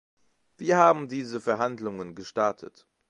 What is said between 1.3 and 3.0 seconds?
Verhandlungen gestartet.